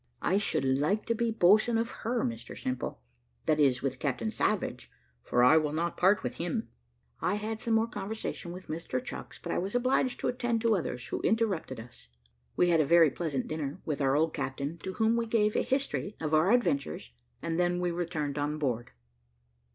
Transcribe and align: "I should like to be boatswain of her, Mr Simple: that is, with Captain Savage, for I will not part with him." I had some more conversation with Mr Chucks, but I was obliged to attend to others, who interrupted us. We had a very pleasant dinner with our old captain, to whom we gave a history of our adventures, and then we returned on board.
"I 0.23 0.39
should 0.39 0.65
like 0.65 1.05
to 1.05 1.13
be 1.13 1.29
boatswain 1.29 1.77
of 1.77 1.91
her, 2.01 2.23
Mr 2.23 2.57
Simple: 2.59 3.01
that 3.45 3.59
is, 3.59 3.83
with 3.83 3.99
Captain 3.99 4.31
Savage, 4.31 4.89
for 5.21 5.43
I 5.43 5.57
will 5.57 5.73
not 5.73 5.95
part 5.95 6.23
with 6.23 6.37
him." 6.37 6.69
I 7.21 7.35
had 7.35 7.59
some 7.59 7.75
more 7.75 7.85
conversation 7.85 8.51
with 8.51 8.65
Mr 8.67 9.03
Chucks, 9.05 9.37
but 9.37 9.51
I 9.51 9.59
was 9.59 9.75
obliged 9.75 10.19
to 10.21 10.27
attend 10.27 10.61
to 10.61 10.75
others, 10.75 11.05
who 11.09 11.21
interrupted 11.21 11.79
us. 11.79 12.07
We 12.55 12.69
had 12.69 12.81
a 12.81 12.83
very 12.83 13.11
pleasant 13.11 13.47
dinner 13.47 13.79
with 13.85 14.01
our 14.01 14.15
old 14.15 14.33
captain, 14.33 14.79
to 14.79 14.93
whom 14.93 15.17
we 15.17 15.27
gave 15.27 15.55
a 15.55 15.61
history 15.61 16.15
of 16.19 16.33
our 16.33 16.51
adventures, 16.51 17.11
and 17.39 17.59
then 17.59 17.79
we 17.79 17.91
returned 17.91 18.39
on 18.39 18.57
board. 18.57 18.93